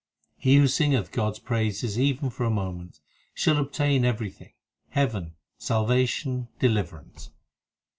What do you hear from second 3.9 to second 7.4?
everything heaven, salvation, deliverance.